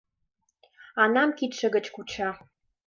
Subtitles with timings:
[1.03, 2.29] Анам кидше гыч куча.